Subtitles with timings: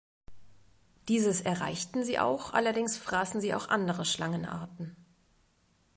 [1.09, 4.95] Dieses erreichten sie auch, allerdings fraßen sie auch andere Schlangenarten.